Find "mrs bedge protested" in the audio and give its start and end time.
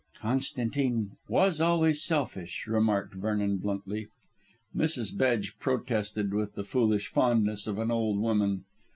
4.75-6.33